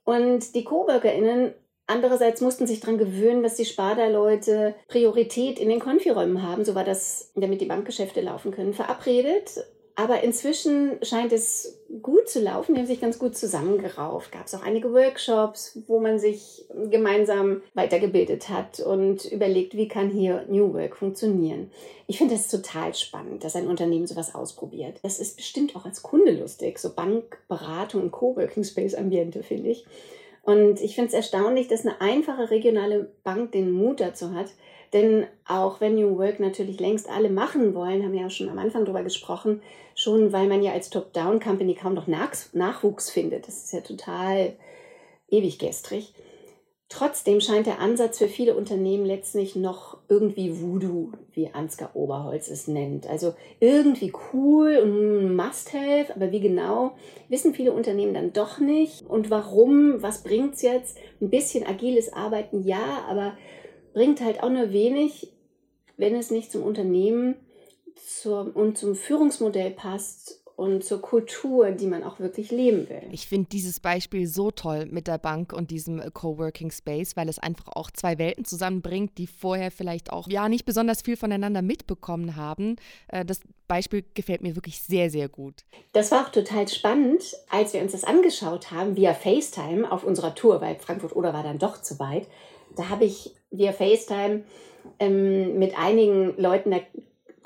Und 0.04 0.54
die 0.54 0.64
CoworkerInnen 0.64 1.54
andererseits 1.86 2.42
mussten 2.42 2.66
sich 2.66 2.80
daran 2.80 2.98
gewöhnen, 2.98 3.42
dass 3.42 3.56
die 3.56 3.64
Sparda-Leute 3.64 4.74
Priorität 4.88 5.58
in 5.58 5.70
den 5.70 5.80
Konfiräumen 5.80 6.42
haben. 6.42 6.66
So 6.66 6.74
war 6.74 6.84
das, 6.84 7.32
damit 7.34 7.62
die 7.62 7.66
Bankgeschäfte 7.66 8.20
laufen 8.20 8.50
können, 8.50 8.74
verabredet. 8.74 9.64
Aber 9.98 10.22
inzwischen 10.22 10.98
scheint 11.02 11.32
es 11.32 11.78
gut 12.02 12.28
zu 12.28 12.40
laufen. 12.40 12.74
Die 12.74 12.80
haben 12.80 12.86
sich 12.86 13.00
ganz 13.00 13.18
gut 13.18 13.34
zusammengerauft. 13.34 14.30
Gab 14.30 14.44
es 14.44 14.54
auch 14.54 14.62
einige 14.62 14.92
Workshops, 14.92 15.78
wo 15.86 16.00
man 16.00 16.18
sich 16.18 16.66
gemeinsam 16.90 17.62
weitergebildet 17.72 18.50
hat 18.50 18.78
und 18.80 19.24
überlegt, 19.24 19.74
wie 19.74 19.88
kann 19.88 20.10
hier 20.10 20.44
New 20.48 20.74
Work 20.74 20.96
funktionieren. 20.96 21.70
Ich 22.06 22.18
finde 22.18 22.34
es 22.34 22.48
total 22.48 22.94
spannend, 22.94 23.42
dass 23.42 23.56
ein 23.56 23.68
Unternehmen 23.68 24.06
sowas 24.06 24.34
ausprobiert. 24.34 24.98
Das 25.02 25.18
ist 25.18 25.36
bestimmt 25.36 25.74
auch 25.74 25.86
als 25.86 26.02
Kunde 26.02 26.32
lustig, 26.32 26.78
so 26.78 26.92
Bankberatung 26.92 28.02
und 28.02 28.12
Coworking 28.12 28.64
Space 28.64 28.94
Ambiente, 28.94 29.42
finde 29.42 29.70
ich. 29.70 29.86
Und 30.46 30.80
ich 30.80 30.94
finde 30.94 31.08
es 31.08 31.14
erstaunlich, 31.14 31.66
dass 31.66 31.84
eine 31.84 32.00
einfache 32.00 32.52
regionale 32.52 33.10
Bank 33.24 33.50
den 33.50 33.72
Mut 33.72 33.98
dazu 33.98 34.32
hat, 34.32 34.52
denn 34.92 35.26
auch 35.44 35.80
wenn 35.80 35.96
New 35.96 36.16
Work 36.18 36.38
natürlich 36.38 36.78
längst 36.78 37.10
alle 37.10 37.30
machen 37.30 37.74
wollen, 37.74 38.04
haben 38.04 38.12
wir 38.12 38.20
ja 38.20 38.30
schon 38.30 38.48
am 38.48 38.58
Anfang 38.58 38.84
darüber 38.84 39.02
gesprochen, 39.02 39.60
schon 39.96 40.32
weil 40.32 40.46
man 40.46 40.62
ja 40.62 40.70
als 40.70 40.88
Top-Down-Company 40.90 41.74
kaum 41.74 41.94
noch 41.94 42.06
Nachwuchs 42.06 43.10
findet. 43.10 43.48
Das 43.48 43.64
ist 43.64 43.72
ja 43.72 43.80
total 43.80 44.52
ewig 45.28 45.58
gestrig. 45.58 46.14
Trotzdem 46.88 47.40
scheint 47.40 47.66
der 47.66 47.80
Ansatz 47.80 48.18
für 48.18 48.28
viele 48.28 48.54
Unternehmen 48.54 49.04
letztlich 49.04 49.56
noch 49.56 49.98
irgendwie 50.08 50.60
Voodoo, 50.60 51.10
wie 51.32 51.52
Ansgar 51.52 51.96
Oberholz 51.96 52.48
es 52.48 52.68
nennt. 52.68 53.08
Also 53.08 53.34
irgendwie 53.58 54.12
cool 54.32 54.76
und 54.76 55.34
must-have, 55.34 56.14
aber 56.14 56.30
wie 56.30 56.38
genau, 56.38 56.92
wissen 57.28 57.54
viele 57.54 57.72
Unternehmen 57.72 58.14
dann 58.14 58.32
doch 58.32 58.58
nicht. 58.58 59.04
Und 59.04 59.30
warum, 59.30 60.00
was 60.00 60.22
bringt 60.22 60.54
es 60.54 60.62
jetzt? 60.62 60.96
Ein 61.20 61.28
bisschen 61.28 61.66
agiles 61.66 62.12
Arbeiten, 62.12 62.62
ja, 62.62 63.04
aber 63.08 63.36
bringt 63.92 64.20
halt 64.20 64.44
auch 64.44 64.50
nur 64.50 64.72
wenig, 64.72 65.32
wenn 65.96 66.14
es 66.14 66.30
nicht 66.30 66.52
zum 66.52 66.62
Unternehmen 66.62 67.34
und 68.54 68.78
zum 68.78 68.94
Führungsmodell 68.94 69.72
passt 69.72 70.45
und 70.56 70.82
zur 70.82 71.02
Kultur, 71.02 71.70
die 71.70 71.86
man 71.86 72.02
auch 72.02 72.18
wirklich 72.18 72.50
leben 72.50 72.88
will. 72.88 73.02
Ich 73.12 73.26
finde 73.26 73.48
dieses 73.52 73.78
Beispiel 73.78 74.26
so 74.26 74.50
toll 74.50 74.86
mit 74.90 75.06
der 75.06 75.18
Bank 75.18 75.52
und 75.52 75.70
diesem 75.70 76.00
Coworking 76.14 76.70
Space, 76.70 77.14
weil 77.14 77.28
es 77.28 77.38
einfach 77.38 77.68
auch 77.68 77.90
zwei 77.90 78.16
Welten 78.16 78.46
zusammenbringt, 78.46 79.18
die 79.18 79.26
vorher 79.26 79.70
vielleicht 79.70 80.10
auch 80.10 80.28
ja 80.28 80.48
nicht 80.48 80.64
besonders 80.64 81.02
viel 81.02 81.18
voneinander 81.18 81.60
mitbekommen 81.60 82.36
haben. 82.36 82.76
Äh, 83.08 83.26
das 83.26 83.40
Beispiel 83.68 84.04
gefällt 84.14 84.42
mir 84.42 84.56
wirklich 84.56 84.80
sehr, 84.80 85.10
sehr 85.10 85.28
gut. 85.28 85.64
Das 85.92 86.10
war 86.10 86.26
auch 86.26 86.30
total 86.30 86.66
spannend, 86.68 87.22
als 87.50 87.74
wir 87.74 87.82
uns 87.82 87.92
das 87.92 88.04
angeschaut 88.04 88.70
haben 88.70 88.96
via 88.96 89.12
FaceTime 89.12 89.90
auf 89.90 90.04
unserer 90.04 90.34
Tour, 90.34 90.62
weil 90.62 90.76
Frankfurt 90.76 91.14
oder 91.14 91.34
war 91.34 91.42
dann 91.42 91.58
doch 91.58 91.82
zu 91.82 91.98
weit. 91.98 92.26
Da 92.76 92.88
habe 92.88 93.04
ich 93.04 93.34
via 93.50 93.72
FaceTime 93.72 94.44
ähm, 95.00 95.58
mit 95.58 95.78
einigen 95.78 96.34
Leuten 96.40 96.70
da 96.70 96.78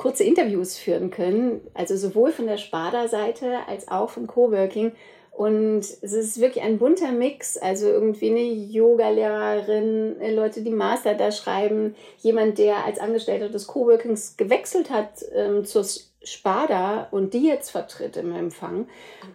kurze 0.00 0.25
Interviews 0.25 0.78
führen 0.78 1.11
können, 1.11 1.61
also 1.75 1.95
sowohl 1.95 2.33
von 2.33 2.47
der 2.47 2.57
Sparda-Seite 2.57 3.59
als 3.69 3.88
auch 3.88 4.09
vom 4.09 4.26
Coworking. 4.26 4.92
Und 5.30 5.80
es 5.80 6.12
ist 6.14 6.40
wirklich 6.40 6.64
ein 6.64 6.78
bunter 6.78 7.12
Mix, 7.12 7.59
also 7.59 7.87
irgendwie 7.87 8.30
eine 8.30 8.40
Yoga-Lehrerin, 8.40 10.16
Leute, 10.35 10.62
die 10.62 10.71
Master 10.71 11.14
da 11.14 11.30
schreiben, 11.30 11.95
jemand, 12.21 12.57
der 12.57 12.87
als 12.87 12.99
Angestellter 12.99 13.50
des 13.50 13.66
Coworkings 13.66 14.38
gewechselt 14.38 14.88
hat 14.88 15.23
ähm, 15.35 15.66
zur 15.66 15.85
Sparda 16.23 17.09
und 17.11 17.35
die 17.35 17.47
jetzt 17.47 17.71
vertritt 17.71 18.16
im 18.16 18.35
Empfang. 18.35 18.88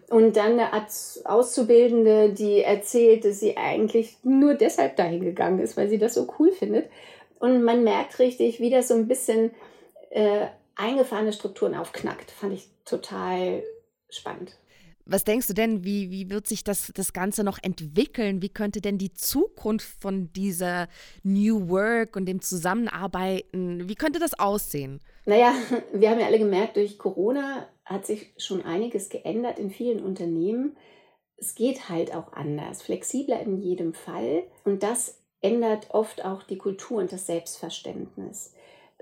Und 0.09 0.35
dann 0.35 0.59
eine 0.59 0.71
Auszubildende, 1.25 2.29
die 2.29 2.61
erzählt, 2.61 3.23
dass 3.23 3.39
sie 3.39 3.55
eigentlich 3.55 4.17
nur 4.23 4.55
deshalb 4.55 4.95
dahin 4.95 5.23
gegangen 5.23 5.59
ist, 5.59 5.77
weil 5.77 5.89
sie 5.89 5.99
das 5.99 6.15
so 6.15 6.27
cool 6.39 6.51
findet. 6.51 6.89
Und 7.37 7.63
man 7.63 7.83
merkt 7.83 8.17
richtig, 8.17 8.59
wie 8.59 8.71
das 8.71 8.87
so 8.87 8.95
ein 8.95 9.07
bisschen 9.07 9.51
äh, 10.15 10.47
eingefahrene 10.75 11.33
Strukturen 11.33 11.75
aufknackt. 11.75 12.31
Fand 12.31 12.53
ich 12.53 12.69
total 12.85 13.63
spannend. 14.09 14.57
Was 15.07 15.23
denkst 15.23 15.47
du 15.47 15.53
denn, 15.53 15.83
wie, 15.83 16.09
wie 16.09 16.31
wird 16.31 16.47
sich 16.47 16.63
das, 16.63 16.91
das 16.95 17.13
Ganze 17.13 17.43
noch 17.43 17.59
entwickeln? 17.61 18.41
Wie 18.41 18.49
könnte 18.49 18.81
denn 18.81 18.97
die 18.97 19.13
Zukunft 19.13 20.01
von 20.01 20.31
dieser 20.33 20.87
New 21.21 21.69
Work 21.69 22.15
und 22.15 22.25
dem 22.25 22.41
Zusammenarbeiten, 22.41 23.87
wie 23.87 23.95
könnte 23.95 24.19
das 24.19 24.39
aussehen? 24.39 25.01
Naja, 25.25 25.53
wir 25.93 26.09
haben 26.09 26.19
ja 26.19 26.25
alle 26.25 26.39
gemerkt, 26.39 26.77
durch 26.77 26.97
Corona 26.97 27.67
hat 27.83 28.07
sich 28.07 28.33
schon 28.37 28.63
einiges 28.63 29.09
geändert 29.09 29.59
in 29.59 29.69
vielen 29.69 30.03
Unternehmen. 30.03 30.75
Es 31.37 31.53
geht 31.53 31.89
halt 31.89 32.15
auch 32.15 32.33
anders, 32.33 32.81
flexibler 32.81 33.41
in 33.41 33.57
jedem 33.57 33.93
Fall. 33.93 34.43
Und 34.63 34.81
das 34.81 35.21
ändert 35.41 35.89
oft 35.91 36.25
auch 36.25 36.41
die 36.41 36.57
Kultur 36.57 36.97
und 36.97 37.11
das 37.11 37.27
Selbstverständnis. 37.27 38.53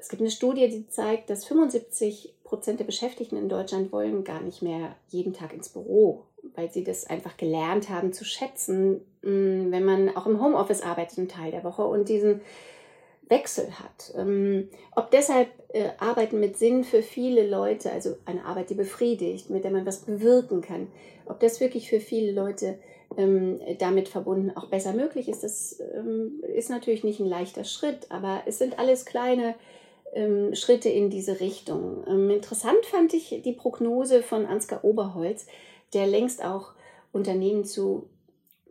Es 0.03 0.09
gibt 0.09 0.21
eine 0.21 0.31
Studie, 0.31 0.67
die 0.67 0.85
zeigt, 0.89 1.29
dass 1.29 1.45
75 1.45 2.33
Prozent 2.43 2.81
der 2.81 2.83
Beschäftigten 2.83 3.37
in 3.37 3.47
Deutschland 3.47 3.93
wollen 3.93 4.25
gar 4.25 4.41
nicht 4.41 4.61
mehr 4.61 4.97
jeden 5.07 5.31
Tag 5.31 5.53
ins 5.53 5.69
Büro, 5.69 6.23
weil 6.55 6.69
sie 6.69 6.83
das 6.83 7.07
einfach 7.07 7.37
gelernt 7.37 7.87
haben 7.89 8.11
zu 8.11 8.25
schätzen, 8.25 8.95
mm, 9.21 9.71
wenn 9.71 9.85
man 9.85 10.13
auch 10.13 10.25
im 10.27 10.43
Homeoffice 10.43 10.81
arbeitet, 10.81 11.19
einen 11.19 11.29
Teil 11.29 11.51
der 11.51 11.63
Woche 11.63 11.85
und 11.85 12.09
diesen 12.09 12.41
Wechsel 13.29 13.69
hat. 13.79 14.13
Ähm, 14.17 14.67
ob 14.93 15.09
deshalb 15.09 15.47
äh, 15.69 15.91
Arbeiten 15.99 16.41
mit 16.41 16.57
Sinn 16.57 16.83
für 16.83 17.01
viele 17.01 17.47
Leute, 17.47 17.89
also 17.89 18.17
eine 18.25 18.43
Arbeit, 18.43 18.71
die 18.71 18.75
befriedigt, 18.75 19.49
mit 19.51 19.63
der 19.63 19.71
man 19.71 19.85
was 19.85 19.99
bewirken 19.99 20.59
kann, 20.59 20.87
ob 21.27 21.39
das 21.39 21.61
wirklich 21.61 21.89
für 21.89 22.01
viele 22.01 22.33
Leute 22.33 22.77
ähm, 23.15 23.61
damit 23.79 24.09
verbunden 24.09 24.51
auch 24.57 24.65
besser 24.65 24.91
möglich 24.91 25.29
ist, 25.29 25.45
das 25.45 25.79
ähm, 25.95 26.43
ist 26.53 26.69
natürlich 26.69 27.05
nicht 27.05 27.21
ein 27.21 27.29
leichter 27.29 27.63
Schritt, 27.63 28.11
aber 28.11 28.41
es 28.45 28.57
sind 28.57 28.79
alles 28.79 29.05
kleine 29.05 29.55
ähm, 30.13 30.55
Schritte 30.55 30.89
in 30.89 31.09
diese 31.09 31.39
Richtung. 31.39 32.03
Ähm, 32.07 32.29
interessant 32.29 32.85
fand 32.85 33.13
ich 33.13 33.41
die 33.43 33.53
Prognose 33.53 34.23
von 34.23 34.45
Ansgar 34.45 34.83
Oberholz, 34.83 35.45
der 35.93 36.07
längst 36.07 36.43
auch 36.43 36.73
Unternehmen 37.11 37.65
zu 37.65 38.07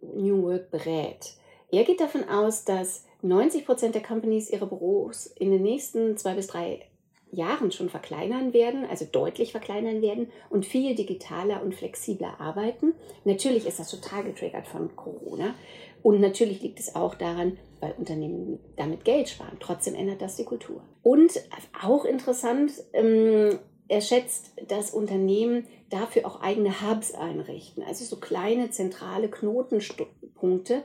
New 0.03 0.43
Work 0.43 0.71
berät. 0.71 1.35
Er 1.71 1.85
geht 1.85 2.01
davon 2.01 2.29
aus, 2.29 2.65
dass 2.65 3.05
90 3.23 3.65
Prozent 3.65 3.95
der 3.95 4.03
Companies 4.03 4.51
ihre 4.51 4.67
Büros 4.67 5.27
in 5.27 5.51
den 5.51 5.63
nächsten 5.63 6.17
zwei 6.17 6.35
bis 6.35 6.49
drei 6.49 6.87
Jahren 7.31 7.73
schon 7.73 7.89
verkleinern 7.89 8.53
werden, 8.53 8.85
also 8.85 9.07
deutlich 9.11 9.53
verkleinern 9.53 10.03
werden 10.03 10.31
und 10.51 10.67
viel 10.67 10.95
digitaler 10.95 11.63
und 11.63 11.75
flexibler 11.75 12.39
arbeiten. 12.39 12.93
Natürlich 13.25 13.67
ist 13.67 13.79
das 13.79 13.91
total 13.91 14.25
getriggert 14.25 14.67
von 14.67 14.95
Corona 14.97 15.55
und 16.03 16.21
natürlich 16.21 16.63
liegt 16.63 16.81
es 16.81 16.95
auch 16.95 17.15
daran, 17.15 17.59
weil 17.81 17.95
Unternehmen 17.99 18.59
damit 18.77 19.05
Geld 19.05 19.29
sparen. 19.29 19.57
Trotzdem 19.61 19.95
ändert 19.95 20.23
das 20.23 20.37
die 20.37 20.45
Kultur. 20.45 20.83
Und 21.03 21.33
auch 21.83 22.05
interessant, 22.05 22.73
ähm, 22.93 23.59
er 23.89 24.01
schätzt, 24.01 24.53
dass 24.69 24.93
Unternehmen 24.93 25.67
dafür 25.91 26.27
auch 26.27 26.41
eigene 26.41 26.81
Hubs 26.81 27.13
einrichten, 27.15 27.83
also 27.83 28.05
so 28.05 28.17
kleine 28.17 28.71
zentrale 28.71 29.29
Knotenpunkte 29.29 30.83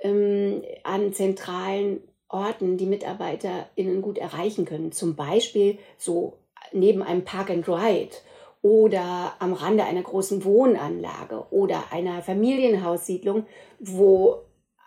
ähm, 0.00 0.62
an 0.82 1.12
zentralen 1.12 2.00
Orten 2.28 2.78
die 2.78 2.86
MitarbeiterInnen 2.86 4.02
gut 4.02 4.18
erreichen 4.18 4.64
können. 4.64 4.90
Zum 4.90 5.14
Beispiel 5.14 5.78
so 5.98 6.38
neben 6.72 7.02
einem 7.02 7.24
Park 7.24 7.50
and 7.50 7.68
Ride 7.68 8.16
oder 8.62 9.34
am 9.38 9.52
Rande 9.52 9.84
einer 9.84 10.02
großen 10.02 10.44
Wohnanlage 10.44 11.46
oder 11.50 11.92
einer 11.92 12.22
Familienhaussiedlung, 12.22 13.46
wo 13.78 14.42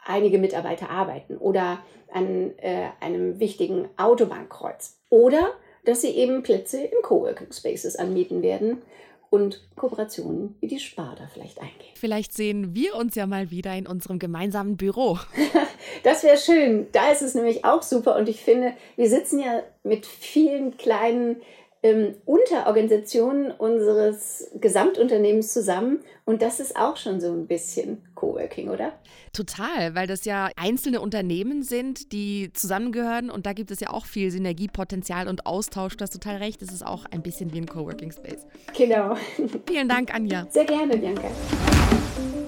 einige 0.05 0.37
Mitarbeiter 0.37 0.89
arbeiten 0.89 1.37
oder 1.37 1.79
an 2.11 2.57
äh, 2.57 2.87
einem 3.01 3.39
wichtigen 3.39 3.89
Autobahnkreuz. 3.97 4.97
Oder 5.09 5.51
dass 5.83 6.01
sie 6.01 6.09
eben 6.09 6.43
Plätze 6.43 6.81
in 6.81 7.01
Coworking 7.03 7.51
Spaces 7.51 7.95
anmieten 7.95 8.41
werden 8.41 8.81
und 9.29 9.67
Kooperationen 9.75 10.55
wie 10.61 10.67
die 10.67 10.79
Sparda 10.79 11.27
vielleicht 11.33 11.59
eingehen. 11.59 11.93
Vielleicht 11.95 12.33
sehen 12.33 12.73
wir 12.73 12.95
uns 12.95 13.15
ja 13.15 13.27
mal 13.27 13.51
wieder 13.51 13.75
in 13.75 13.87
unserem 13.87 14.19
gemeinsamen 14.19 14.77
Büro. 14.77 15.19
das 16.03 16.23
wäre 16.23 16.37
schön. 16.37 16.87
Da 16.91 17.11
ist 17.11 17.21
es 17.21 17.35
nämlich 17.35 17.65
auch 17.65 17.81
super 17.81 18.15
und 18.15 18.29
ich 18.29 18.41
finde, 18.41 18.73
wir 18.95 19.09
sitzen 19.09 19.39
ja 19.39 19.63
mit 19.83 20.05
vielen 20.05 20.77
kleinen 20.77 21.41
ähm, 21.85 22.15
Unterorganisationen 22.25 23.51
unseres 23.51 24.49
Gesamtunternehmens 24.59 25.53
zusammen. 25.53 25.99
Und 26.25 26.41
das 26.41 26.59
ist 26.59 26.75
auch 26.75 26.97
schon 26.97 27.21
so 27.21 27.31
ein 27.31 27.45
bisschen 27.45 28.01
Coworking, 28.15 28.69
oder? 28.69 28.93
Total, 29.33 29.93
weil 29.93 30.07
das 30.07 30.25
ja 30.25 30.49
einzelne 30.55 30.99
Unternehmen 30.99 31.61
sind, 31.61 32.11
die 32.11 32.51
zusammengehören. 32.53 33.29
Und 33.29 33.45
da 33.45 33.53
gibt 33.53 33.69
es 33.69 33.81
ja 33.81 33.91
auch 33.91 34.07
viel 34.07 34.31
Synergiepotenzial 34.31 35.27
und 35.27 35.45
Austausch. 35.45 35.95
Du 35.95 36.01
hast 36.01 36.11
total 36.11 36.37
recht, 36.37 36.63
es 36.63 36.71
ist 36.71 36.83
auch 36.83 37.05
ein 37.11 37.21
bisschen 37.21 37.53
wie 37.53 37.59
ein 37.59 37.67
Coworking 37.67 38.11
Space. 38.11 38.47
Genau. 38.75 39.15
Vielen 39.67 39.87
Dank, 39.87 40.11
Anja. 40.11 40.47
Sehr 40.49 40.65
gerne, 40.65 40.97
Bianca. 40.97 41.29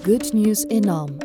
Good 0.04 0.34
News 0.34 0.64
enorm. 0.64 1.16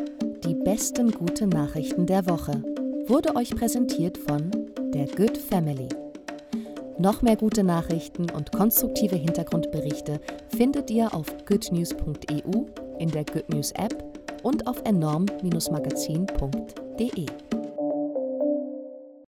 Die 0.46 0.54
besten 0.54 1.12
guten 1.12 1.50
Nachrichten 1.50 2.06
der 2.06 2.28
Woche. 2.28 2.62
Wurde 3.08 3.36
euch 3.36 3.56
präsentiert 3.56 4.20
von 4.20 4.52
der 4.94 5.08
Good 5.08 5.38
Family. 5.38 5.88
Noch 7.00 7.22
mehr 7.22 7.36
gute 7.36 7.64
Nachrichten 7.64 8.30
und 8.30 8.52
konstruktive 8.52 9.16
Hintergrundberichte 9.16 10.20
findet 10.56 10.92
ihr 10.92 11.14
auf 11.14 11.26
goodnews.eu, 11.46 12.66
in 13.00 13.10
der 13.10 13.26
Good 13.26 13.50
News 13.50 13.72
App 13.72 14.04
und 14.44 14.68
auf 14.68 14.82
enorm-magazin.de. 14.86 17.53